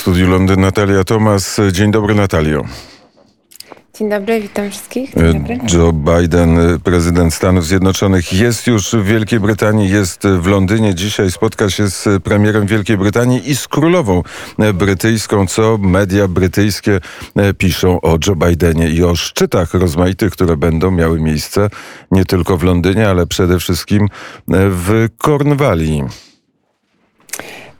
W 0.00 0.02
studiu 0.02 0.28
Londyn 0.28 0.60
Natalia 0.60 1.04
Tomas. 1.04 1.60
Dzień 1.72 1.90
dobry 1.90 2.14
Natalio. 2.14 2.64
Dzień 3.94 4.10
dobry, 4.10 4.40
witam 4.40 4.70
wszystkich. 4.70 5.14
Dzień 5.14 5.32
dobry. 5.32 5.58
Joe 5.72 5.92
Biden, 5.92 6.58
prezydent 6.84 7.34
Stanów 7.34 7.66
Zjednoczonych, 7.66 8.32
jest 8.32 8.66
już 8.66 8.92
w 8.92 9.04
Wielkiej 9.04 9.40
Brytanii, 9.40 9.90
jest 9.90 10.22
w 10.26 10.46
Londynie. 10.46 10.94
Dzisiaj 10.94 11.30
spotka 11.30 11.70
się 11.70 11.90
z 11.90 12.22
premierem 12.22 12.66
Wielkiej 12.66 12.96
Brytanii 12.96 13.50
i 13.50 13.56
z 13.56 13.68
królową 13.68 14.22
brytyjską, 14.74 15.46
co 15.46 15.78
media 15.78 16.28
brytyjskie 16.28 17.00
piszą 17.58 18.00
o 18.00 18.18
Joe 18.26 18.36
Bidenie 18.36 18.88
i 18.88 19.04
o 19.04 19.16
szczytach 19.16 19.74
rozmaitych, 19.74 20.32
które 20.32 20.56
będą 20.56 20.90
miały 20.90 21.20
miejsce 21.20 21.70
nie 22.10 22.24
tylko 22.24 22.56
w 22.56 22.62
Londynie, 22.62 23.08
ale 23.08 23.26
przede 23.26 23.58
wszystkim 23.58 24.08
w 24.48 25.08
Cornwalli. 25.18 26.02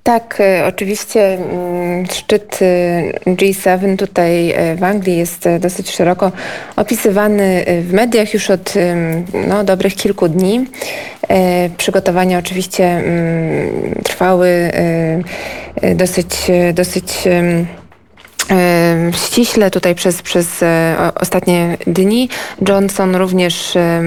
Tak, 0.02 0.40
e, 0.40 0.66
oczywiście 0.66 1.34
mm, 1.34 2.06
szczyt 2.06 2.58
e, 2.62 3.30
G7 3.30 3.96
tutaj 3.96 4.50
e, 4.50 4.76
w 4.76 4.84
Anglii 4.84 5.18
jest 5.18 5.48
dosyć 5.60 5.90
szeroko 5.90 6.32
opisywany 6.76 7.64
w 7.82 7.92
mediach 7.92 8.34
już 8.34 8.50
od 8.50 8.74
no, 9.48 9.64
dobrych 9.64 9.94
kilku 9.94 10.28
dni. 10.28 10.66
Przygotowania 11.76 12.38
oczywiście 12.38 12.84
mm, 12.84 13.94
trwały 14.04 14.70
dosyć, 15.94 16.36
dosyć 16.74 17.28
ściśle 19.12 19.70
tutaj 19.70 19.94
przez, 19.94 20.22
przez 20.22 20.62
e, 20.62 20.96
ostatnie 21.14 21.76
dni. 21.86 22.28
Johnson 22.68 23.16
również 23.16 23.76
e, 23.76 24.02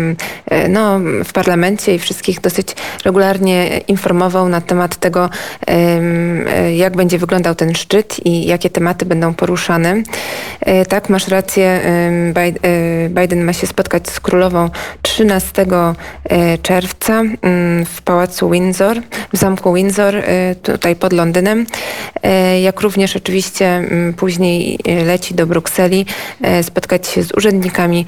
no, 0.70 1.00
w 1.24 1.34
parlamencie 1.34 1.96
i 1.96 2.00
wszystkich 2.00 2.42
dosyć 2.42 2.68
regularnie 3.06 3.78
informował 3.78 4.50
na 4.50 4.62
temat 4.62 4.96
tego, 4.96 5.30
e, 5.68 6.76
jak 6.76 6.96
będzie 6.96 7.18
wyglądał 7.18 7.56
ten 7.56 7.76
szczyt 7.76 8.26
i 8.26 8.46
jakie 8.46 8.70
tematy 8.70 9.06
będą 9.06 9.34
poruszane. 9.34 10.04
Tak, 10.90 11.10
masz 11.10 11.28
rację, 11.28 11.82
Biden 13.10 13.44
ma 13.44 13.54
się 13.54 13.68
spotkać 13.68 14.10
z 14.10 14.20
królową 14.20 14.70
13 15.02 15.66
czerwca 16.62 17.22
mm, 17.22 17.86
w 17.86 18.02
pałacu 18.02 18.50
Windsor, 18.50 18.98
w 19.34 19.38
zamku 19.38 19.74
Windsor, 19.74 20.16
tutaj 20.64 20.96
pod 20.96 21.14
Londynem. 21.14 21.66
Jak 22.62 22.82
również 22.82 23.16
oczywiście 23.16 23.66
mm, 23.66 24.14
później 24.14 24.33
później 24.34 24.80
e, 24.88 25.04
leci 25.06 25.34
do 25.34 25.48
Brukseli 25.48 26.06
e, 26.42 26.64
spotkać 26.64 27.08
się 27.08 27.24
z 27.24 27.32
urzędnikami 27.38 28.06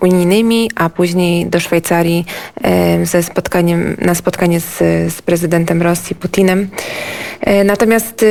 unijnymi, 0.00 0.70
a 0.74 0.88
później 0.88 1.46
do 1.46 1.60
Szwajcarii 1.60 2.24
ze 3.02 3.22
spotkaniem, 3.22 3.96
na 4.00 4.14
spotkanie 4.14 4.60
z, 4.60 4.78
z 5.14 5.22
prezydentem 5.22 5.82
Rosji 5.82 6.16
Putinem. 6.16 6.68
E, 7.40 7.64
natomiast 7.64 8.24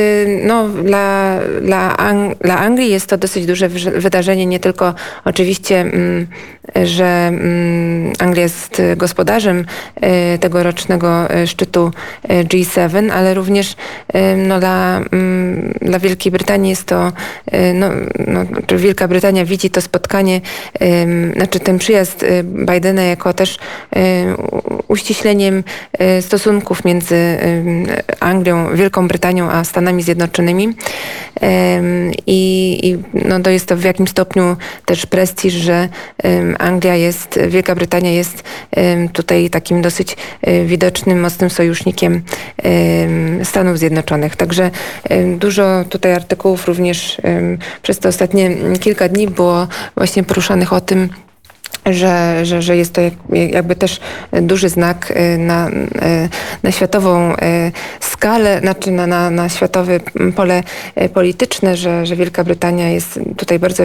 no, 0.44 0.68
dla, 0.68 1.38
dla, 1.62 1.96
Ang 1.96 2.38
dla 2.38 2.58
Anglii 2.58 2.90
jest 2.90 3.06
to 3.06 3.18
dosyć 3.18 3.46
duże 3.46 3.68
wydarzenie, 3.94 4.46
nie 4.46 4.60
tylko 4.60 4.94
oczywiście, 5.24 5.80
mm, 5.80 6.26
że 6.84 7.28
mm, 7.28 8.12
Anglia 8.18 8.42
jest 8.42 8.82
gospodarzem 8.96 9.64
tegorocznego 10.40 11.28
szczytu 11.46 11.90
G7, 12.28 13.10
ale 13.10 13.34
również 13.34 13.76
no, 14.36 14.60
dla, 14.60 15.00
mm, 15.12 15.74
dla 15.82 15.98
Wielkiej 15.98 16.32
Brytanii 16.32 16.70
jest 16.70 16.87
to, 16.88 17.12
y, 17.54 17.74
no, 17.74 17.88
no, 18.26 18.44
Wielka 18.78 19.08
Brytania 19.08 19.44
widzi 19.44 19.70
to 19.70 19.80
spotkanie, 19.80 20.40
znaczy 21.36 21.60
ten 21.60 21.78
przyjazd 21.78 22.22
y, 22.22 22.44
Bidena 22.44 23.02
jako 23.02 23.32
też 23.32 23.56
y, 23.56 23.98
uściśleniem 24.88 25.64
stosunków 26.20 26.84
między 26.84 27.38
Anglią, 28.20 28.76
Wielką 28.76 29.08
Brytanią 29.08 29.50
a 29.50 29.64
Stanami 29.64 30.02
Zjednoczonymi. 30.02 30.74
I, 32.26 32.80
i 32.82 32.98
no, 33.28 33.40
to 33.40 33.50
jest 33.50 33.66
to 33.66 33.76
w 33.76 33.84
jakimś 33.84 34.10
stopniu 34.10 34.56
też 34.84 35.06
prestiż, 35.06 35.54
że 35.54 35.88
Anglia 36.58 36.94
jest, 36.94 37.40
Wielka 37.48 37.74
Brytania 37.74 38.10
jest 38.10 38.44
tutaj 39.12 39.50
takim 39.50 39.82
dosyć 39.82 40.16
widocznym, 40.66 41.20
mocnym 41.20 41.50
sojusznikiem 41.50 42.22
Stanów 43.44 43.78
Zjednoczonych. 43.78 44.36
Także 44.36 44.70
dużo 45.38 45.84
tutaj 45.90 46.12
artykułów 46.12 46.66
również 46.66 47.20
przez 47.82 47.98
te 47.98 48.08
ostatnie 48.08 48.50
kilka 48.80 49.08
dni 49.08 49.28
było 49.28 49.68
właśnie 49.96 50.24
poruszanych 50.24 50.72
o 50.72 50.80
tym, 50.80 51.08
że, 51.86 52.46
że, 52.46 52.62
że 52.62 52.76
jest 52.76 52.92
to 52.92 53.00
jakby 53.32 53.76
też 53.76 54.00
duży 54.32 54.68
znak 54.68 55.10
y, 55.10 55.38
na, 55.38 55.68
y, 55.68 55.72
na 56.62 56.72
światową 56.72 57.34
skalę, 58.18 58.60
znaczy 58.60 58.90
na, 58.90 59.06
na, 59.06 59.30
na 59.30 59.48
światowe 59.48 60.00
pole 60.36 60.62
polityczne, 61.14 61.76
że, 61.76 62.06
że 62.06 62.16
Wielka 62.16 62.44
Brytania 62.44 62.88
jest 62.88 63.20
tutaj 63.36 63.58
bardzo 63.58 63.84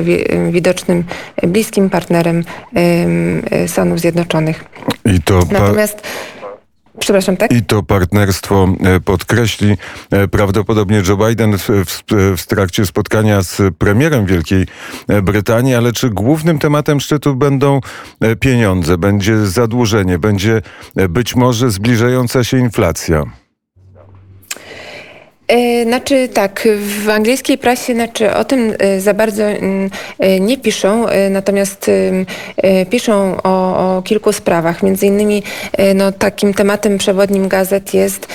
widocznym, 0.52 1.04
bliskim 1.44 1.90
partnerem 1.90 2.44
Stanów 3.68 4.00
Zjednoczonych. 4.00 4.66
I 5.06 5.22
to 5.22 5.40
Natomiast 5.52 6.02
Przepraszam, 7.00 7.38
tak? 7.38 7.52
I 7.52 7.64
to 7.64 7.84
partnerstwo 7.84 8.68
e, 8.84 9.00
podkreśli 9.00 9.78
e, 10.12 10.28
prawdopodobnie 10.28 11.02
Joe 11.08 11.28
Biden 11.28 11.58
w, 11.58 11.70
w, 11.70 12.04
w, 12.38 12.48
trakcie 12.48 12.86
spotkania 12.86 13.42
z 13.42 13.62
premierem 13.78 14.26
Wielkiej 14.26 14.66
e, 15.08 15.22
Brytanii, 15.22 15.76
ale 15.76 15.92
czy 15.92 16.10
głównym 16.10 16.60
tematem 16.60 17.00
szczytu 17.00 17.36
będą 17.36 17.80
pieniądze, 18.40 18.98
będzie 18.98 19.46
zadłużenie, 19.46 20.20
będzie 20.20 20.62
być 21.10 21.36
może 21.36 21.72
zbliżająca 21.72 22.44
się 22.44 22.58
inflacja? 22.58 23.24
E, 25.54 25.84
znaczy 25.84 26.28
tak, 26.28 26.68
w 26.78 27.10
angielskiej 27.10 27.58
prasie 27.58 27.94
znaczy, 27.94 28.34
o 28.34 28.46
tym 28.46 28.74
e, 28.80 29.00
za 29.00 29.14
bardzo 29.14 29.44
mm, 29.44 29.90
e, 30.20 30.40
nie 30.40 30.58
piszą, 30.58 31.06
natomiast 31.30 31.92
piszą 32.90 33.38
o, 33.44 33.98
o 33.98 34.02
kilku 34.02 34.34
sprawach. 34.34 34.84
Między 34.84 35.06
innymi 35.06 35.44
no, 35.96 36.12
takim 36.12 36.54
tematem 36.54 36.98
przewodnim 36.98 37.48
gazet 37.48 37.94
jest 37.94 38.28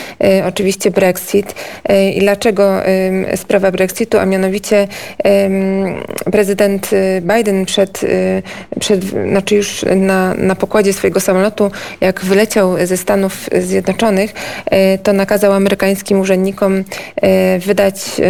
oczywiście 0.46 0.90
Brexit. 0.90 1.54
I 2.14 2.20
dlaczego 2.20 2.82
sprawa 3.36 3.70
Brexitu? 3.70 4.18
A 4.18 4.24
mianowicie 4.24 4.88
prezydent 6.32 6.90
Biden 7.20 7.64
przed, 7.64 8.00
przed 8.80 9.04
znaczy 9.04 9.54
już 9.54 9.84
na, 9.96 10.34
na 10.34 10.54
pokładzie 10.54 10.92
swojego 10.92 11.20
samolotu, 11.20 11.70
jak 12.00 12.20
wyleciał 12.20 12.86
ze 12.86 12.96
Stanów 12.96 13.48
Zjednoczonych, 13.60 14.32
to 15.02 15.12
nakazał 15.12 15.52
amerykańskim 15.52 16.20
urzędnikom 16.20 16.84
wydać 17.66 18.20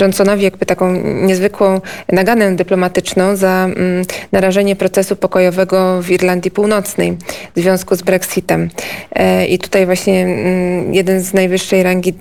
Johnsonowi 0.00 0.42
jakby 0.42 0.66
taką 0.66 0.92
niezwykłą 1.02 1.80
naganę 2.12 2.56
dyplomatyczną 2.56 3.36
za 3.36 3.64
mm, 3.64 4.04
narażenie 4.32 4.76
procesu 4.76 5.16
pokojowego 5.16 6.02
w 6.02 6.10
Irlandii 6.10 6.50
Północnej 6.50 7.16
w 7.56 7.60
związku 7.60 7.96
z 7.96 8.02
Brexitem. 8.02 8.70
E, 9.12 9.46
I 9.46 9.58
tutaj 9.58 9.86
właśnie 9.86 10.22
mm, 10.22 10.94
jeden 10.94 11.20
z 11.20 11.34
najwyższej 11.34 11.82
rangi 11.82 12.10
e, 12.10 12.14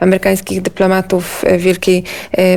amerykańskich 0.00 0.62
dyplomatów 0.62 1.44
Wielkiej 1.58 2.04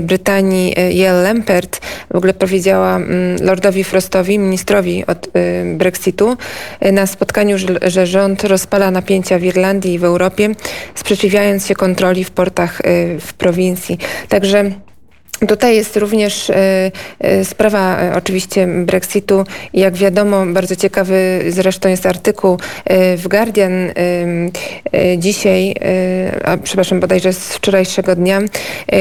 Brytanii, 0.02 0.76
Yael 0.90 1.24
Lempert, 1.24 1.80
w 2.14 2.16
ogóle 2.16 2.34
powiedziała 2.34 2.96
mm, 2.96 3.38
Lordowi 3.42 3.84
Frostowi, 3.84 4.40
ministrowi 4.40 5.06
od 5.06 5.30
Brexitu, 5.76 6.38
na 6.92 7.08
spotkaniu, 7.08 7.58
że 7.82 8.08
rząd 8.08 8.44
rozpala 8.44 8.92
napięcia 8.92 9.40
w 9.40 9.44
Irlandii 9.44 9.94
i 9.94 10.00
w 10.00 10.04
Europie, 10.04 10.50
sprzeciwiając 10.96 11.68
się 11.68 11.76
kontroli 11.76 12.24
w 12.24 12.32
portach 12.32 12.67
Y, 12.86 13.20
w 13.20 13.34
prowincji. 13.34 13.98
Także 14.30 14.72
Tutaj 15.48 15.76
jest 15.76 15.98
również 15.98 16.50
e, 16.50 16.92
e, 17.20 17.46
sprawa 17.46 17.98
oczywiście 18.16 18.68
Brexitu. 18.68 19.46
Jak 19.74 19.96
wiadomo, 19.96 20.46
bardzo 20.46 20.76
ciekawy 20.76 21.44
zresztą 21.50 21.90
jest 21.90 22.06
artykuł 22.06 22.58
w 23.18 23.28
Guardian 23.28 23.92
dzisiaj, 25.18 25.76
a 26.44 26.58
przepraszam, 26.58 27.00
bodajże 27.00 27.34
z 27.34 27.54
wczorajszego 27.54 28.16
dnia, 28.16 28.42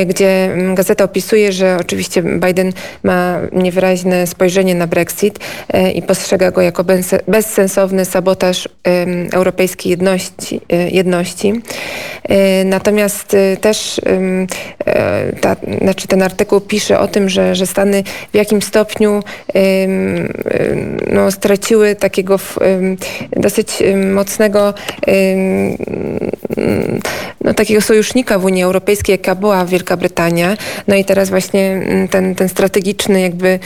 gdzie 0.07 0.57
gazeta 0.75 1.05
opisuje, 1.05 1.53
że 1.53 1.77
oczywiście 1.81 2.23
Biden 2.23 2.73
ma 3.03 3.41
niewyraźne 3.53 4.27
spojrzenie 4.27 4.75
na 4.75 4.87
Brexit 4.87 5.39
i 5.95 6.03
postrzega 6.03 6.51
go 6.51 6.61
jako 6.61 6.85
bezsensowny 7.29 8.05
sabotaż 8.05 8.69
europejskiej 9.33 9.91
jedności. 9.91 10.61
jedności. 10.91 11.53
Natomiast 12.65 13.37
też 13.61 14.01
ta, 15.41 15.57
znaczy 15.83 16.09
ten 16.09 16.23
artykuł 16.23 16.61
pisze 16.61 16.99
o 16.99 17.09
tym, 17.09 17.29
że, 17.29 17.55
że 17.55 17.67
Stany 17.67 18.03
w 18.33 18.37
jakim 18.37 18.63
stopniu 18.63 19.23
no, 21.13 21.31
straciły 21.31 21.95
takiego 21.95 22.39
dosyć 23.37 23.83
mocnego 24.15 24.75
no, 27.45 27.55
takiego 27.55 27.81
sojusznika 27.81 28.39
w 28.39 28.45
Unii 28.45 28.63
Europejskiej, 28.63 29.13
jaka 29.13 29.35
była 29.35 29.65
Wielka 29.65 29.97
Brytania. 29.97 30.57
No 30.89 30.95
i 30.95 31.05
teraz 31.05 31.31
właśnie 31.31 31.81
ten, 32.11 32.35
ten 32.35 32.49
strategiczny 32.49 33.21
jakby 33.21 33.59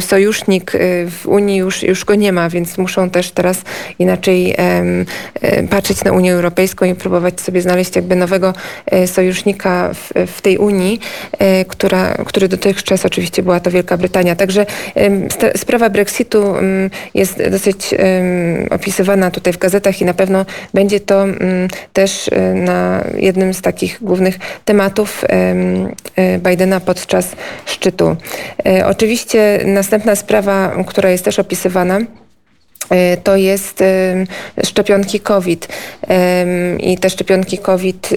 sojusznik 0.00 0.72
w 1.10 1.26
Unii 1.26 1.56
już, 1.56 1.82
już 1.82 2.04
go 2.04 2.14
nie 2.14 2.32
ma, 2.32 2.50
więc 2.50 2.78
muszą 2.78 3.10
też 3.10 3.30
teraz 3.30 3.62
inaczej 3.98 4.56
patrzeć 5.70 6.04
na 6.04 6.12
Unię 6.12 6.34
Europejską 6.34 6.86
i 6.86 6.94
próbować 6.94 7.40
sobie 7.40 7.62
znaleźć 7.62 7.85
jakby 7.94 8.16
nowego 8.16 8.54
e, 8.86 9.06
sojusznika 9.06 9.90
w, 9.94 10.12
w 10.26 10.40
tej 10.40 10.58
Unii, 10.58 11.00
e, 11.38 11.64
która, 11.64 12.14
który 12.14 12.48
dotychczas 12.48 13.06
oczywiście 13.06 13.42
była 13.42 13.60
to 13.60 13.70
Wielka 13.70 13.96
Brytania. 13.96 14.36
Także 14.36 14.66
sprawa 15.56 15.90
Brexitu 15.90 16.54
jest 17.14 17.42
dosyć 17.50 17.94
opisywana 18.70 19.30
tutaj 19.30 19.52
w 19.52 19.58
gazetach 19.58 20.00
i 20.00 20.04
na 20.04 20.14
pewno 20.14 20.46
będzie 20.74 21.00
to 21.00 21.24
też 21.92 22.28
e, 22.32 22.54
na 22.54 23.04
jednym 23.16 23.54
z 23.54 23.60
takich 23.60 23.98
głównych 24.02 24.38
tematów 24.64 25.24
Bidena 26.38 26.80
podczas 26.80 27.28
szczytu. 27.66 28.16
Oczywiście 28.86 29.60
następna 29.64 30.16
sprawa, 30.16 30.84
która 30.86 31.10
jest 31.10 31.24
też 31.24 31.38
opisywana, 31.38 32.00
to 33.24 33.36
jest 33.36 33.84
szczepionki 34.64 35.20
COVID. 35.20 35.68
I 36.80 36.98
te 36.98 37.10
szczepionki 37.10 37.58
COVID, 37.58 38.10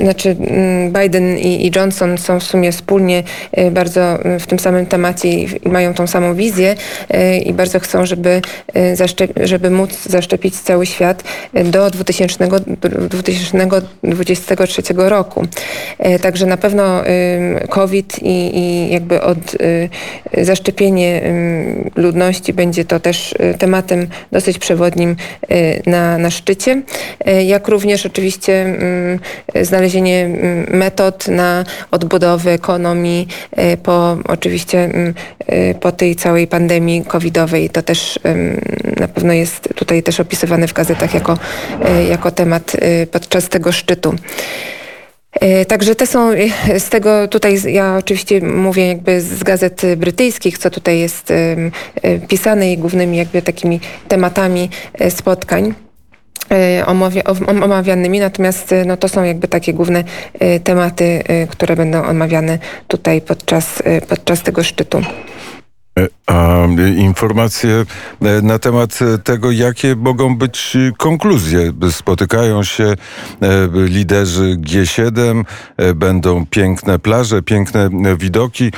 znaczy 0.00 0.36
mm, 0.40 0.92
Biden 0.92 1.38
i 1.38 1.70
Johnson 1.76 2.18
są 2.18 2.40
w 2.40 2.42
sumie 2.42 2.72
wspólnie 2.72 3.22
e, 3.52 3.70
bardzo 3.70 4.18
w 4.40 4.46
tym 4.46 4.58
samym 4.58 4.86
temacie 4.86 5.28
i 5.28 5.68
mają 5.68 5.94
tą 5.94 6.06
samą 6.06 6.34
wizję 6.34 6.74
e, 7.10 7.38
i 7.38 7.52
bardzo 7.52 7.80
chcą, 7.80 8.06
żeby, 8.06 8.42
żeby 9.44 9.70
móc 9.70 10.02
zaszczepić 10.06 10.60
cały 10.60 10.86
świat 10.86 11.24
do 11.64 11.90
2000, 11.90 12.48
2023 14.02 14.82
roku. 14.96 15.46
Także 16.22 16.46
na 16.46 16.56
pewno 16.56 17.02
COVID 17.68 18.18
i, 18.22 18.58
i 18.58 18.90
jakby 18.92 19.22
od 19.22 19.38
zaszczepienie 20.38 21.22
ludności 21.96 22.52
będzie 22.52 22.84
to 22.84 23.00
też 23.00 23.23
Y, 23.32 23.58
tematem 23.58 24.06
dosyć 24.32 24.58
przewodnim 24.58 25.16
y, 25.50 25.82
na, 25.86 26.18
na 26.18 26.30
szczycie, 26.30 26.82
y, 27.28 27.42
jak 27.42 27.68
również 27.68 28.06
oczywiście 28.06 28.62
mm, 28.62 29.18
znalezienie 29.62 30.24
mm, 30.24 30.66
metod 30.78 31.28
na 31.28 31.64
odbudowę 31.90 32.52
ekonomii 32.52 33.28
po 33.82 34.16
oczywiście 34.28 34.84
mm, 34.84 35.14
po 35.80 35.92
tej 35.92 36.16
całej 36.16 36.46
pandemii 36.46 37.04
covidowej. 37.04 37.70
To 37.70 37.82
też 37.82 38.18
na 39.00 39.08
pewno 39.08 39.32
jest 39.32 39.68
tutaj 39.74 40.02
też 40.02 40.20
opisywane 40.20 40.68
w 40.68 40.72
gazetach 40.72 41.14
jako, 41.14 41.38
jako 42.10 42.30
temat 42.30 42.76
podczas 43.12 43.48
tego 43.48 43.72
szczytu. 43.72 44.14
E, 45.40 45.64
także 45.64 45.94
te 45.94 46.06
są 46.06 46.30
e, 46.30 46.80
z 46.80 46.88
tego 46.88 47.28
tutaj, 47.28 47.56
ja 47.72 47.96
oczywiście 47.96 48.40
mówię 48.40 48.86
jakby 48.86 49.20
z 49.20 49.42
gazet 49.42 49.82
brytyjskich, 49.96 50.58
co 50.58 50.70
tutaj 50.70 50.98
jest 50.98 51.30
e, 51.30 51.56
pisane 52.28 52.72
i 52.72 52.78
głównymi 52.78 53.16
jakby 53.16 53.42
takimi 53.42 53.80
tematami 54.08 54.70
spotkań 55.10 55.74
omawianymi, 57.62 58.20
natomiast 58.20 58.74
no, 58.86 58.96
to 58.96 59.08
są 59.08 59.24
jakby 59.24 59.48
takie 59.48 59.72
główne 59.72 60.04
tematy, 60.64 61.22
które 61.50 61.76
będą 61.76 62.04
omawiane 62.04 62.58
tutaj 62.88 63.20
podczas, 63.20 63.82
podczas 64.08 64.42
tego 64.42 64.62
szczytu. 64.62 65.02
A 66.26 66.66
informacje 66.96 67.84
e, 68.22 68.42
na 68.42 68.58
temat 68.58 68.98
tego, 69.24 69.50
jakie 69.50 69.96
mogą 69.96 70.36
być 70.36 70.76
konkluzje. 70.96 71.72
Spotykają 71.90 72.62
się 72.62 72.84
e, 72.84 72.96
liderzy 73.74 74.56
G7, 74.56 75.44
e, 75.76 75.94
będą 75.94 76.46
piękne 76.46 76.98
plaże, 76.98 77.42
piękne 77.42 77.90
widoki. 78.18 78.72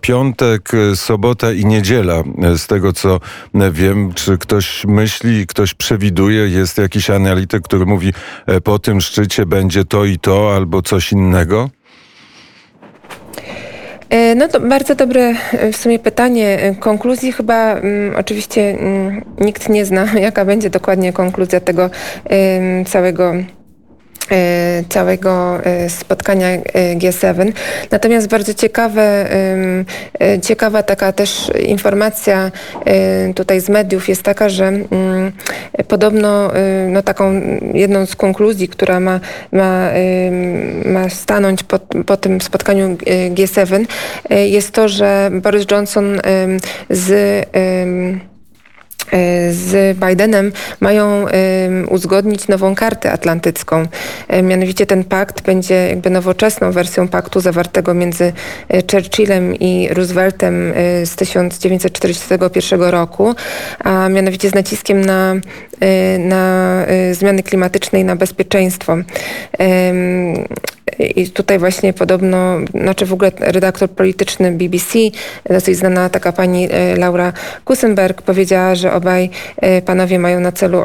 Piątek, 0.00 0.72
sobota 0.94 1.52
i 1.52 1.64
niedziela. 1.64 2.22
Z 2.56 2.66
tego 2.66 2.92
co 2.92 3.20
wiem, 3.72 4.14
czy 4.14 4.38
ktoś 4.38 4.84
myśli, 4.84 5.46
ktoś 5.46 5.74
przewiduje, 5.74 6.48
jest 6.48 6.78
jakiś 6.78 7.10
analityk, 7.10 7.62
który 7.62 7.86
mówi 7.86 8.12
po 8.64 8.78
tym 8.78 9.00
szczycie 9.00 9.46
będzie 9.46 9.84
to 9.84 10.04
i 10.04 10.18
to 10.18 10.56
albo 10.56 10.82
coś 10.82 11.12
innego? 11.12 11.70
E, 14.10 14.34
no 14.34 14.48
to 14.48 14.60
bardzo 14.60 14.94
dobre 14.94 15.34
e, 15.52 15.72
w 15.72 15.76
sumie 15.76 15.98
pytanie. 15.98 16.62
E, 16.62 16.74
konkluzji 16.74 17.32
chyba 17.32 17.74
um, 17.74 17.82
oczywiście 18.16 18.76
um, 18.80 19.24
nikt 19.40 19.68
nie 19.68 19.84
zna, 19.84 20.06
jaka 20.20 20.44
będzie 20.44 20.70
dokładnie 20.70 21.12
konkluzja 21.12 21.60
tego 21.60 21.82
um, 22.30 22.84
całego 22.84 23.34
całego 24.88 25.64
e, 25.64 25.90
spotkania 25.90 26.48
e, 26.48 26.60
G7. 26.96 27.52
Natomiast 27.90 28.28
bardzo 28.28 28.54
ciekawe, 28.54 29.26
ciekawa 30.42 30.82
taka 30.82 31.12
też 31.12 31.50
informacja 31.66 32.50
tutaj 33.34 33.60
z 33.60 33.68
mediów 33.68 34.08
jest 34.08 34.22
taka, 34.22 34.48
że 34.48 34.66
mm, 34.66 35.32
podobno 35.88 36.50
no 36.88 37.02
taką 37.02 37.40
jedną 37.74 38.06
z 38.06 38.16
konkluzji, 38.16 38.68
która 38.68 39.00
ma, 39.00 39.20
ma, 39.52 39.90
ma 40.84 41.08
stanąć 41.08 41.62
po, 41.62 41.78
po 41.78 42.16
tym 42.16 42.40
spotkaniu 42.40 42.96
G7 43.34 43.86
jest 44.30 44.70
to, 44.70 44.88
że 44.88 45.30
Boris 45.42 45.66
Johnson 45.70 46.20
z 46.90 47.36
E, 47.54 48.35
z 49.50 49.98
Bidenem 49.98 50.52
mają 50.80 51.26
uzgodnić 51.88 52.48
nową 52.48 52.74
kartę 52.74 53.12
atlantycką. 53.12 53.86
E, 54.28 54.42
mianowicie 54.42 54.86
ten 54.86 55.04
pakt 55.04 55.42
będzie 55.42 55.74
jakby 55.74 56.10
nowoczesną 56.10 56.72
wersją 56.72 57.08
paktu 57.08 57.40
zawartego 57.40 57.94
między 57.94 58.32
e, 58.68 58.82
Churchillem 58.92 59.54
i 59.54 59.88
Rooseveltem 59.90 60.72
z 61.04 61.16
1941 61.16 62.82
roku, 62.82 63.34
a 63.78 64.08
mianowicie 64.08 64.50
z 64.50 64.54
naciskiem 64.54 65.04
na, 65.04 65.34
na 66.18 66.84
zmiany 67.12 67.42
klimatyczne 67.42 68.00
i 68.00 68.04
na 68.04 68.16
bezpieczeństwo. 68.16 68.96
I 70.98 71.30
tutaj 71.30 71.58
właśnie 71.58 71.92
podobno, 71.92 72.58
znaczy 72.70 73.06
w 73.06 73.12
ogóle 73.12 73.32
redaktor 73.38 73.90
polityczny 73.90 74.52
BBC, 74.52 74.98
dosyć 75.50 75.76
znana 75.76 76.08
taka 76.08 76.32
pani 76.32 76.68
e, 76.70 76.96
Laura 76.96 77.32
Kusenberg 77.64 78.22
powiedziała, 78.22 78.74
że 78.74 78.92
obaj 78.92 79.30
e, 79.56 79.82
panowie 79.82 80.18
mają 80.18 80.40
na 80.40 80.52
celu 80.52 80.82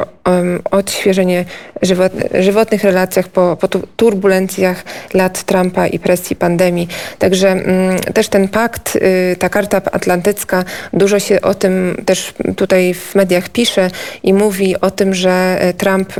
odświeżenie 0.70 1.44
żywot, 1.82 2.12
żywotnych 2.34 2.84
relacjach 2.84 3.28
po, 3.28 3.56
po 3.60 3.68
turbulencjach 3.68 4.84
lat 5.14 5.44
Trumpa 5.44 5.86
i 5.86 5.98
presji 5.98 6.36
pandemii. 6.36 6.88
Także 7.18 7.48
mm, 7.48 7.98
też 7.98 8.28
ten 8.28 8.48
pakt, 8.48 8.96
y, 8.96 9.36
ta 9.38 9.48
karta 9.48 9.76
atlantycka, 9.92 10.64
dużo 10.92 11.18
się 11.18 11.40
o 11.40 11.54
tym 11.54 12.02
też 12.06 12.34
tutaj 12.56 12.94
w 12.94 13.14
mediach 13.14 13.48
pisze 13.48 13.90
i 14.22 14.34
mówi 14.34 14.80
o 14.80 14.90
tym, 14.90 15.14
że 15.14 15.56
e, 15.60 15.72
Trump 15.72 16.12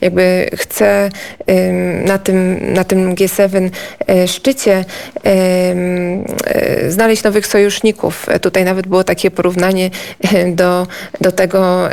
jakby 0.00 0.50
chce 0.56 1.10
na 2.04 2.18
tym, 2.18 2.58
na 2.72 2.84
tym 2.84 3.14
G7 3.14 3.70
e, 4.06 4.28
szczycie 4.28 4.84
e, 5.24 6.90
znaleźć 6.90 7.22
nowych 7.22 7.46
sojuszników. 7.46 8.26
Tutaj 8.40 8.64
nawet 8.64 8.86
było 8.86 9.04
takie 9.04 9.30
porównanie 9.30 9.90
do, 10.52 10.86
do 11.20 11.32
tego, 11.32 11.88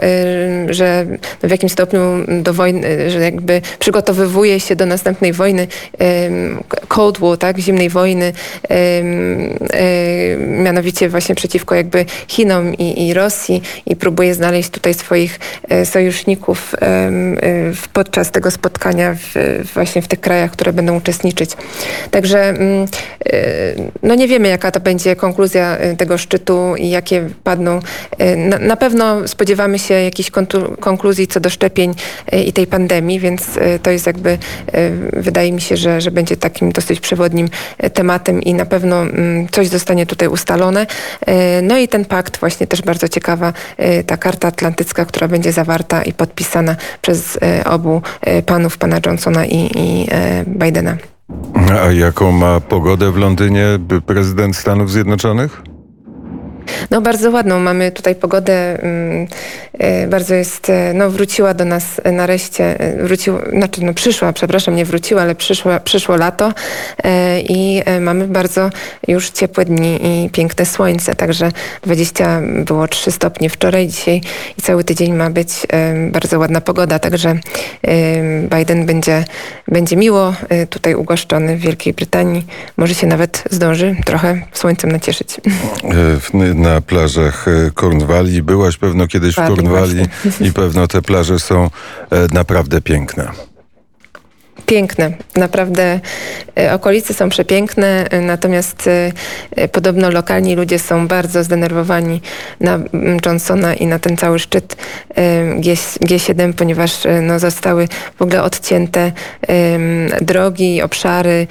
że 0.69 1.05
w 1.43 1.51
jakim 1.51 1.69
stopniu 1.69 2.01
do 2.27 2.53
wojny, 2.53 3.09
że 3.09 3.19
jakby 3.19 3.61
przygotowywuje 3.79 4.59
się 4.59 4.75
do 4.75 4.85
następnej 4.85 5.33
wojny 5.33 5.67
Cold 6.87 7.19
War, 7.19 7.37
tak, 7.37 7.59
zimnej 7.59 7.89
wojny, 7.89 8.33
mianowicie 10.37 11.09
właśnie 11.09 11.35
przeciwko 11.35 11.75
jakby 11.75 12.05
Chinom 12.27 12.73
i, 12.73 13.07
i 13.07 13.13
Rosji 13.13 13.61
i 13.85 13.95
próbuje 13.95 14.33
znaleźć 14.33 14.69
tutaj 14.69 14.93
swoich 14.93 15.39
sojuszników 15.83 16.75
podczas 17.93 18.31
tego 18.31 18.51
spotkania 18.51 19.15
w, 19.15 19.33
właśnie 19.73 20.01
w 20.01 20.07
tych 20.07 20.19
krajach, 20.19 20.51
które 20.51 20.73
będą 20.73 20.97
uczestniczyć. 20.97 21.51
Także 22.11 22.49
mm, 22.49 22.87
y, 23.33 23.91
no 24.03 24.15
nie 24.15 24.27
wiemy, 24.27 24.47
jaka 24.47 24.71
to 24.71 24.79
będzie 24.79 25.15
konkluzja 25.15 25.77
tego 25.97 26.17
szczytu 26.17 26.75
i 26.77 26.89
jakie 26.89 27.29
padną. 27.43 27.79
Na, 28.37 28.59
na 28.59 28.75
pewno 28.75 29.27
spodziewamy 29.27 29.79
się 29.79 29.93
jakichś 29.93 30.31
konkluzji 30.79 31.14
co 31.27 31.39
do 31.39 31.49
szczepień 31.49 31.93
i 32.45 32.53
tej 32.53 32.67
pandemii, 32.67 33.19
więc 33.19 33.59
to 33.83 33.91
jest 33.91 34.07
jakby, 34.07 34.37
wydaje 35.13 35.51
mi 35.51 35.61
się, 35.61 35.77
że, 35.77 36.01
że 36.01 36.11
będzie 36.11 36.37
takim 36.37 36.71
dosyć 36.71 36.99
przewodnim 36.99 37.47
tematem 37.93 38.41
i 38.41 38.53
na 38.53 38.65
pewno 38.65 39.01
mm, 39.01 39.47
coś 39.47 39.67
zostanie 39.67 40.05
tutaj 40.05 40.27
ustalone. 40.27 40.87
No 41.63 41.77
i 41.77 41.87
ten 41.87 42.05
pakt 42.05 42.39
właśnie 42.39 42.67
też 42.67 42.81
bardzo 42.81 43.07
ciekawa, 43.07 43.53
ta 44.05 44.17
karta 44.17 44.47
atlantycka, 44.47 45.05
która 45.05 45.27
będzie 45.27 45.51
zawarta 45.51 46.03
i 46.03 46.13
podpisana 46.13 46.75
przez 47.01 47.39
obu 47.65 48.01
panów, 48.45 48.77
pana 48.77 48.99
Johnsona 49.05 49.45
i, 49.45 49.71
i 49.75 50.07
Bidena. 50.47 50.97
A 51.83 51.91
jaką 51.91 52.31
ma 52.31 52.59
pogodę 52.59 53.11
w 53.11 53.17
Londynie 53.17 53.65
prezydent 54.05 54.55
Stanów 54.55 54.91
Zjednoczonych? 54.91 55.61
No 56.91 57.01
bardzo 57.01 57.31
ładną 57.31 57.59
mamy 57.59 57.91
tutaj 57.91 58.15
pogodę, 58.15 58.83
mm, 58.83 59.23
e, 59.23 59.27
bardzo 60.07 60.35
jest, 60.35 60.69
e, 60.69 60.93
no 60.93 61.09
wróciła 61.09 61.53
do 61.53 61.65
nas 61.65 62.01
nareszcie, 62.13 62.79
e, 62.79 63.03
wrócił, 63.03 63.37
znaczy 63.53 63.83
no 63.83 63.93
przyszła, 63.93 64.33
przepraszam, 64.33 64.75
nie 64.75 64.85
wróciła, 64.85 65.21
ale 65.21 65.35
przyszło, 65.35 65.71
przyszło 65.83 66.15
lato 66.15 66.53
i 67.49 67.83
mamy 68.01 68.27
bardzo 68.27 68.69
już 69.07 69.29
ciepłe 69.29 69.65
dni 69.65 69.99
i 70.03 70.29
piękne 70.29 70.65
słońce, 70.65 71.15
także 71.15 71.51
20 71.83 72.41
było 72.65 72.87
3 72.87 73.11
stopnie 73.11 73.49
wczoraj, 73.49 73.87
dzisiaj 73.87 74.21
i 74.57 74.61
cały 74.61 74.83
tydzień 74.83 75.13
ma 75.13 75.29
być 75.29 75.49
bardzo 76.11 76.39
ładna 76.39 76.61
pogoda, 76.61 76.99
także 76.99 77.35
Biden 78.57 78.85
będzie, 78.85 79.25
będzie 79.67 79.97
miło 79.97 80.33
tutaj 80.69 80.95
ugoszczony 80.95 81.57
w 81.57 81.59
Wielkiej 81.59 81.93
Brytanii, 81.93 82.45
może 82.77 82.95
się 82.95 83.07
nawet 83.07 83.43
zdąży 83.51 83.95
trochę 84.05 84.41
słońcem 84.53 84.91
nacieszyć 84.91 85.41
na 86.55 86.81
plażach 86.81 87.47
e, 87.47 87.71
Kornwali. 87.71 88.43
Byłaś 88.43 88.77
pewno 88.77 89.07
kiedyś 89.07 89.35
w 89.35 89.47
Kornwali 89.69 90.07
i 90.41 90.53
pewno 90.53 90.87
te 90.87 91.01
plaże 91.01 91.39
są 91.39 91.69
e, 92.09 92.27
naprawdę 92.33 92.81
piękne 92.81 93.54
piękne. 94.65 95.11
Naprawdę 95.35 95.99
e, 96.57 96.73
okolice 96.73 97.13
są 97.13 97.29
przepiękne, 97.29 98.05
e, 98.09 98.21
natomiast 98.21 98.89
e, 99.55 99.67
podobno 99.67 100.11
lokalni 100.11 100.55
ludzie 100.55 100.79
są 100.79 101.07
bardzo 101.07 101.43
zdenerwowani 101.43 102.21
na 102.59 102.79
Johnsona 103.25 103.73
i 103.73 103.87
na 103.87 103.99
ten 103.99 104.17
cały 104.17 104.39
szczyt 104.39 104.77
G7, 106.01 106.53
ponieważ 106.53 106.91
no, 107.21 107.39
zostały 107.39 107.87
w 108.15 108.21
ogóle 108.21 108.43
odcięte 108.43 109.11
drogi, 110.21 110.81
obszary, 110.81 111.47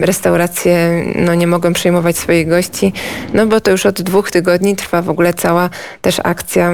restauracje 0.00 1.04
no, 1.14 1.34
nie 1.34 1.46
mogą 1.46 1.72
przyjmować 1.72 2.18
swoich 2.18 2.48
gości, 2.48 2.92
no 3.34 3.46
bo 3.46 3.60
to 3.60 3.70
już 3.70 3.86
od 3.86 4.02
dwóch 4.02 4.30
tygodni 4.30 4.76
trwa 4.76 5.02
w 5.02 5.10
ogóle 5.10 5.34
cała 5.34 5.70
też 6.00 6.20
akcja 6.24 6.72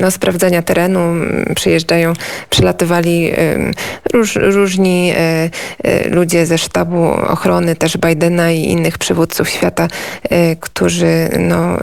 no, 0.00 0.10
sprawdzania 0.10 0.62
terenu. 0.62 1.14
Przyjeżdżają, 1.54 2.12
przylatywali 2.50 3.32
róż, 4.12 4.36
różni 4.36 5.12
e, 5.16 5.50
e, 5.84 6.08
ludzie 6.08 6.46
ze 6.46 6.58
sztabu 6.58 7.04
ochrony 7.06 7.76
też 7.76 7.96
Bidena 7.96 8.50
i 8.50 8.62
innych 8.62 8.98
przywódców 8.98 9.48
świata, 9.48 9.88
e, 10.22 10.56
którzy 10.56 11.28
no, 11.38 11.76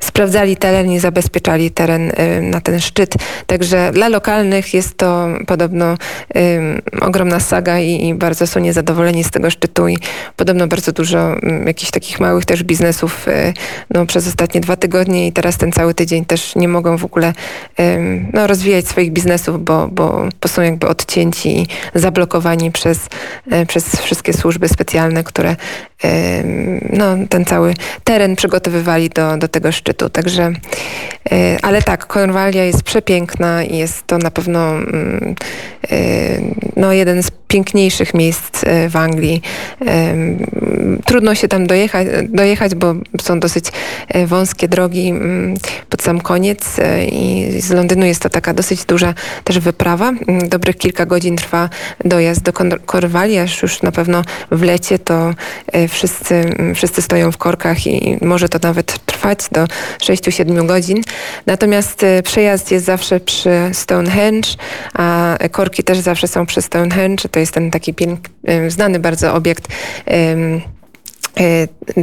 sprawdzali 0.00 0.56
teren 0.56 0.92
i 0.92 0.98
zabezpieczali 0.98 1.70
teren 1.70 2.12
na 2.42 2.60
ten 2.60 2.80
szczyt. 2.80 3.14
Także 3.46 3.90
dla 3.92 4.08
lokalnych 4.08 4.74
jest 4.74 4.96
to 4.96 5.28
podobno 5.46 5.96
ogromna 7.00 7.40
saga 7.40 7.78
i, 7.78 8.06
i 8.08 8.14
bardzo 8.14 8.46
są 8.46 8.60
niezadowoleni 8.60 9.24
z 9.24 9.30
tego 9.30 9.50
szczytu 9.50 9.88
i 9.88 9.98
podobno 10.36 10.66
bardzo 10.66 10.92
dużo 10.92 11.36
jakichś 11.66 11.90
takich 11.90 12.20
małych 12.20 12.44
też 12.44 12.62
biznesów 12.62 13.26
no, 13.90 14.06
przez 14.06 14.28
ostatnie 14.28 14.60
dwa 14.60 14.76
tygodnie 14.76 15.26
i 15.26 15.32
teraz 15.32 15.56
ten 15.56 15.72
cały 15.72 15.94
tydzień 15.94 16.24
też 16.24 16.56
nie 16.56 16.68
mogą 16.68 16.96
w 16.96 17.04
ogóle 17.04 17.32
no, 18.32 18.46
rozwijać 18.46 18.88
swoich 18.88 19.12
biznesów, 19.12 19.64
bo, 19.64 19.88
bo, 19.88 20.28
bo 20.42 20.48
są 20.48 20.62
jakby 20.62 20.88
odcięci 20.88 21.37
i 21.46 21.66
zablokowani 21.94 22.72
przez, 22.72 23.08
e, 23.50 23.66
przez 23.66 24.00
wszystkie 24.00 24.32
służby 24.32 24.68
specjalne, 24.68 25.24
które 25.24 25.56
no, 26.92 27.16
ten 27.28 27.44
cały 27.44 27.74
teren 28.04 28.36
przygotowywali 28.36 29.08
do, 29.08 29.36
do 29.36 29.48
tego 29.48 29.72
szczytu. 29.72 30.10
Także, 30.10 30.52
e, 31.32 31.58
ale 31.62 31.82
tak, 31.82 32.06
Kornwalia 32.06 32.64
jest 32.64 32.82
przepiękna 32.82 33.64
i 33.64 33.76
jest 33.76 34.06
to 34.06 34.18
na 34.18 34.30
pewno 34.30 34.70
mm, 34.70 35.34
e, 35.90 35.96
no, 36.76 36.92
jeden 36.92 37.22
z 37.22 37.30
piękniejszych 37.48 38.14
miejsc 38.14 38.64
w 38.88 38.96
Anglii. 38.96 39.42
Trudno 41.04 41.34
się 41.34 41.48
tam 41.48 41.66
dojechać, 41.66 42.08
dojechać, 42.28 42.74
bo 42.74 42.94
są 43.22 43.40
dosyć 43.40 43.64
wąskie 44.26 44.68
drogi 44.68 45.08
mm, 45.08 45.56
pod 45.88 46.02
sam 46.02 46.20
koniec 46.20 46.76
i 47.12 47.46
z 47.60 47.70
Londynu 47.70 48.06
jest 48.06 48.22
to 48.22 48.28
taka 48.28 48.54
dosyć 48.54 48.84
duża 48.84 49.14
też 49.44 49.58
wyprawa. 49.58 50.08
Mm, 50.08 50.48
dobrych 50.48 50.76
kilka 50.76 51.06
godzin 51.06 51.36
trwa 51.36 51.68
dojazd 52.04 52.42
do 52.42 52.52
Korwali, 52.86 53.38
aż 53.38 53.62
już 53.62 53.82
na 53.82 53.92
pewno 53.92 54.22
w 54.50 54.62
lecie 54.62 54.98
to 54.98 55.34
e, 55.72 55.87
wszyscy, 55.88 56.34
mm, 56.34 56.74
wszyscy 56.74 57.02
stoją 57.02 57.32
w 57.32 57.38
korkach 57.38 57.86
i 57.86 58.18
może 58.22 58.48
to 58.48 58.58
nawet 58.62 58.98
trwać 59.06 59.38
do 59.52 59.66
6-7 60.00 60.66
godzin. 60.66 61.02
Natomiast 61.46 62.02
e, 62.02 62.22
przejazd 62.22 62.70
jest 62.70 62.86
zawsze 62.86 63.20
przy 63.20 63.50
Stonehenge, 63.72 64.48
a 64.94 65.38
korki 65.50 65.82
też 65.84 65.98
zawsze 65.98 66.28
są 66.28 66.46
przy 66.46 66.62
Stonehenge. 66.62 67.28
To 67.30 67.40
jest 67.40 67.52
ten 67.52 67.70
taki 67.70 67.94
piękny, 67.94 68.34
e, 68.44 68.70
znany 68.70 68.98
bardzo 68.98 69.34
obiekt 69.34 69.68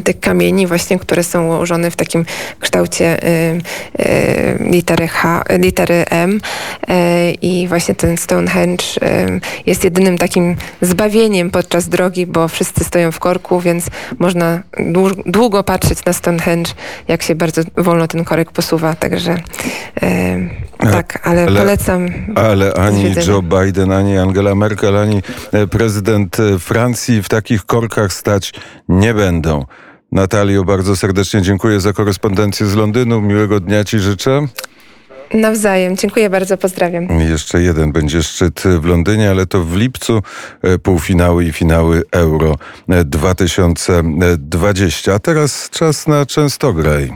tych 0.04 0.20
kamieni 0.20 0.68
właśnie, 0.68 1.00
które 1.00 1.24
są 1.24 1.46
ułożone 1.46 1.92
w 1.92 1.96
takim 1.96 2.26
kształcie 2.60 3.24
e, 3.24 3.58
e, 4.00 4.58
litery 4.60 5.08
H, 5.08 5.44
litery 5.50 6.06
M 6.10 6.42
i 7.42 7.68
właśnie 7.68 7.96
ten 7.96 8.18
Stonehenge 8.18 8.86
jest 9.66 9.84
jedynym 9.84 10.18
takim 10.18 10.56
zbawieniem 10.82 11.52
podczas 11.52 11.90
drogi, 11.90 12.26
bo 12.26 12.48
wszyscy 12.48 12.84
stoją 12.84 13.12
w 13.12 13.20
korku, 13.20 13.60
więc 13.60 13.86
można 14.20 14.62
długo 15.26 15.64
patrzeć 15.64 16.06
na 16.06 16.14
Stonehenge, 16.14 16.72
jak 17.08 17.24
się 17.24 17.36
bardzo 17.36 17.62
wolno 17.78 18.08
ten 18.08 18.24
korek 18.24 18.52
posuwa, 18.52 18.96
także 18.96 19.38
tak, 20.78 21.28
ale, 21.28 21.46
ale 21.46 21.60
polecam. 21.60 22.08
Ale 22.36 22.74
ani 22.74 23.14
Joe 23.28 23.42
Biden, 23.42 23.92
ani 23.92 24.18
Angela 24.18 24.56
Merkel, 24.56 24.98
ani 24.98 25.22
prezydent 25.72 26.38
Francji 26.60 27.24
w 27.24 27.30
takich 27.30 27.66
korkach 27.66 28.14
stać 28.14 28.54
nie 28.90 29.14
będą. 29.26 29.66
Natalio, 30.12 30.64
bardzo 30.64 30.96
serdecznie 30.96 31.42
dziękuję 31.42 31.80
za 31.80 31.94
korespondencję 31.94 32.66
z 32.66 32.76
Londynu. 32.76 33.22
Miłego 33.22 33.60
dnia 33.60 33.84
Ci 33.84 34.00
życzę. 34.00 34.48
Nawzajem. 35.34 35.98
Dziękuję 35.98 36.30
bardzo, 36.30 36.58
pozdrawiam. 36.58 37.20
Jeszcze 37.20 37.62
jeden 37.62 37.92
będzie 37.92 38.24
szczyt 38.24 38.64
w 38.80 38.86
Londynie, 38.86 39.30
ale 39.30 39.46
to 39.46 39.64
w 39.64 39.76
lipcu 39.76 40.22
e, 40.62 40.80
półfinały 40.80 41.46
i 41.46 41.52
finały 41.52 42.04
Euro 42.12 42.56
2020. 43.06 45.14
A 45.14 45.20
teraz 45.20 45.70
czas 45.70 46.08
na 46.08 46.26
Częstograj. 46.26 47.14